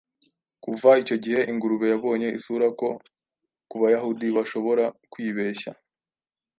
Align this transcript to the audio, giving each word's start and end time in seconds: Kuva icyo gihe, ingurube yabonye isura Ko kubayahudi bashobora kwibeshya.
Kuva 0.63 0.89
icyo 1.01 1.15
gihe, 1.23 1.39
ingurube 1.51 1.85
yabonye 1.93 2.27
isura 2.37 2.67
Ko 2.79 2.87
kubayahudi 3.69 4.27
bashobora 4.37 4.85
kwibeshya. 5.11 5.71